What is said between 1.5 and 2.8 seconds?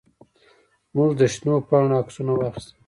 پاڼو عکسونه واخیستل.